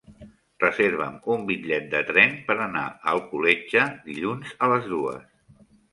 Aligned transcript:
Reserva'm 0.61 1.17
un 1.33 1.43
bitllet 1.49 1.85
de 1.91 2.01
tren 2.09 2.33
per 2.47 2.55
anar 2.65 2.85
a 2.87 3.11
Alcoletge 3.13 3.85
dilluns 4.11 4.57
a 4.65 4.71
les 4.73 4.89
dues. 4.95 5.69